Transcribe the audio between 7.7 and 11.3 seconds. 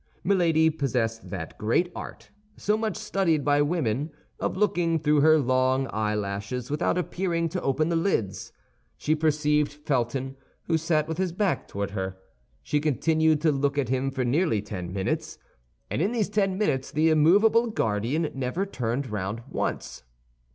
the lids. She perceived Felton, who sat with